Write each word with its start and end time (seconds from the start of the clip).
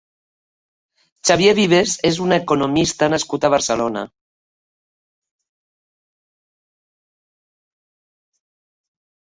Xavier 1.29 1.51
Vives 1.59 1.93
és 2.09 2.17
un 2.27 2.33
economista 2.37 3.11
nascut 3.15 3.45
a 3.45 3.53
Barcelona. 3.55 4.05